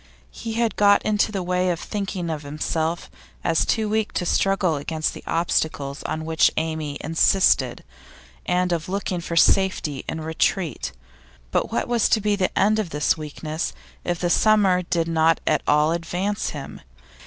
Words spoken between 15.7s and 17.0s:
advance him?